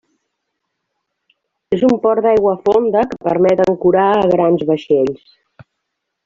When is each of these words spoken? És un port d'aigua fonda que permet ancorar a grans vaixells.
És 1.77 1.83
un 1.89 1.93
port 2.05 2.25
d'aigua 2.27 2.55
fonda 2.69 3.05
que 3.13 3.21
permet 3.29 3.63
ancorar 3.67 4.07
a 4.15 4.27
grans 4.33 4.65
vaixells. 4.73 5.31